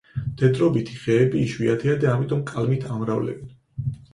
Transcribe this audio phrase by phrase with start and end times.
[0.27, 3.45] მდედრობითი ხეები იშვიათია და ამიტომ კალმით ამრავლებენ.